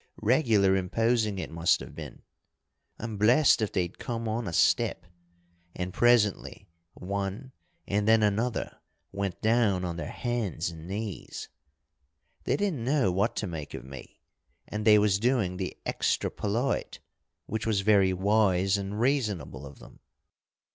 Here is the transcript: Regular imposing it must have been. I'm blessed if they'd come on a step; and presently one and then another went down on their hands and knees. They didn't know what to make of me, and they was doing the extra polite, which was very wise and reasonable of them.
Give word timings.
Regular 0.23 0.75
imposing 0.75 1.37
it 1.37 1.51
must 1.51 1.79
have 1.79 1.93
been. 1.93 2.23
I'm 2.97 3.19
blessed 3.19 3.61
if 3.61 3.71
they'd 3.71 3.99
come 3.99 4.27
on 4.27 4.47
a 4.47 4.51
step; 4.51 5.05
and 5.75 5.93
presently 5.93 6.67
one 6.95 7.51
and 7.87 8.07
then 8.07 8.23
another 8.23 8.79
went 9.11 9.39
down 9.43 9.85
on 9.85 9.97
their 9.97 10.09
hands 10.09 10.71
and 10.71 10.87
knees. 10.87 11.49
They 12.45 12.57
didn't 12.57 12.83
know 12.83 13.11
what 13.11 13.35
to 13.35 13.45
make 13.47 13.75
of 13.75 13.85
me, 13.85 14.19
and 14.67 14.85
they 14.87 14.97
was 14.97 15.19
doing 15.19 15.57
the 15.57 15.77
extra 15.85 16.31
polite, 16.31 16.99
which 17.45 17.67
was 17.67 17.81
very 17.81 18.11
wise 18.11 18.77
and 18.79 18.99
reasonable 18.99 19.67
of 19.67 19.77
them. 19.77 19.99